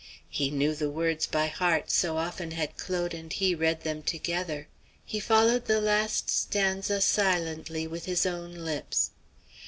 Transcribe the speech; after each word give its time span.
He 0.31 0.49
knew 0.49 0.73
the 0.73 0.89
words 0.89 1.27
by 1.27 1.45
heart, 1.45 1.91
so 1.91 2.17
often 2.17 2.49
had 2.49 2.75
Claude 2.75 3.13
and 3.13 3.31
he 3.31 3.53
read 3.53 3.81
them 3.81 4.01
together. 4.01 4.67
He 5.05 5.19
followed 5.19 5.65
the 5.65 5.79
last 5.79 6.27
stanza 6.27 7.01
silently 7.01 7.85
with 7.85 8.05
his 8.05 8.25
own 8.25 8.51
lips. 8.55 9.11